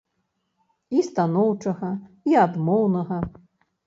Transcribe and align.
І 0.99 1.03
станоўчага, 1.09 1.89
і 2.31 2.39
адмоўнага. 2.45 3.21